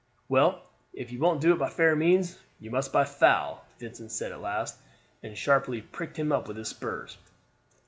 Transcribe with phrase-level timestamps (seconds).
[0.27, 0.63] "Well,
[0.93, 4.41] if you won't do it by fair means you must by foul," Vincent said at
[4.41, 4.79] last,
[5.21, 7.17] and sharply pricked him with his spurs.